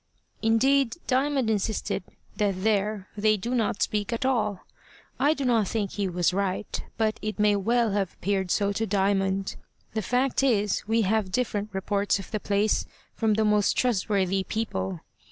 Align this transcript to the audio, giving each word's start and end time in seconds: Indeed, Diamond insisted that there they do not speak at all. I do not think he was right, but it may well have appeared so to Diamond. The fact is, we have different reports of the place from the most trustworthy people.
Indeed, 0.41 0.97
Diamond 1.05 1.47
insisted 1.47 2.01
that 2.37 2.63
there 2.63 3.07
they 3.15 3.37
do 3.37 3.53
not 3.53 3.83
speak 3.83 4.11
at 4.11 4.25
all. 4.25 4.61
I 5.19 5.35
do 5.35 5.45
not 5.45 5.67
think 5.67 5.91
he 5.91 6.09
was 6.09 6.33
right, 6.33 6.83
but 6.97 7.19
it 7.21 7.37
may 7.37 7.55
well 7.55 7.91
have 7.91 8.15
appeared 8.15 8.49
so 8.49 8.71
to 8.73 8.87
Diamond. 8.87 9.57
The 9.93 10.01
fact 10.01 10.41
is, 10.41 10.83
we 10.87 11.03
have 11.03 11.31
different 11.31 11.69
reports 11.71 12.17
of 12.17 12.31
the 12.31 12.39
place 12.39 12.87
from 13.13 13.35
the 13.35 13.45
most 13.45 13.77
trustworthy 13.77 14.43
people. 14.43 15.01